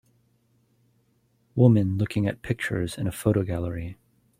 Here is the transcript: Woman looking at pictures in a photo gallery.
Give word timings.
Woman 1.53 1.99
looking 1.99 2.25
at 2.25 2.41
pictures 2.41 2.97
in 2.97 3.05
a 3.05 3.11
photo 3.11 3.43
gallery. 3.43 3.97